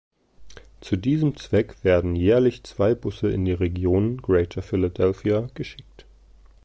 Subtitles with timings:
[0.79, 6.07] Zu diesem Zweck werden jährlich zwei Busse in die Region Greater Philadelphia geschickt.